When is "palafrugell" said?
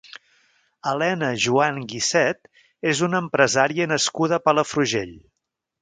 4.51-5.19